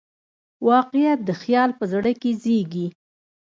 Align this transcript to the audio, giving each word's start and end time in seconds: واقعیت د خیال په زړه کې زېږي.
واقعیت 0.69 1.19
د 1.25 1.29
خیال 1.41 1.69
په 1.79 1.85
زړه 1.91 2.11
کې 2.21 2.31
زېږي. 2.43 2.87